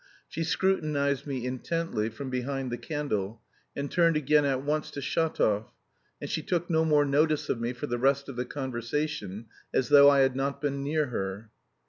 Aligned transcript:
She 0.27 0.43
scrutinised 0.43 1.27
me 1.27 1.45
intently 1.45 2.09
from 2.09 2.31
behind 2.31 2.71
the 2.71 2.77
candle, 2.79 3.39
and 3.75 3.91
turned 3.91 4.17
again 4.17 4.45
at 4.45 4.63
once 4.63 4.89
to 4.89 4.99
Shatov 4.99 5.65
(and 6.19 6.27
she 6.27 6.41
took 6.41 6.71
no 6.71 6.83
more 6.83 7.05
notice 7.05 7.49
of 7.49 7.61
me 7.61 7.71
for 7.71 7.85
the 7.85 7.99
rest 7.99 8.27
of 8.27 8.35
the 8.35 8.45
conversation, 8.45 9.45
as 9.71 9.89
though 9.89 10.09
I 10.09 10.21
had 10.21 10.35
not 10.35 10.59
been 10.59 10.81
near 10.81 11.05
her). 11.09 11.51